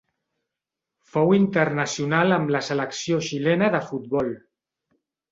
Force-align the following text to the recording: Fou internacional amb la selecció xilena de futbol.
Fou 1.15 1.33
internacional 1.35 2.33
amb 2.37 2.53
la 2.55 2.61
selecció 2.69 3.19
xilena 3.27 3.69
de 3.75 3.83
futbol. 3.91 4.33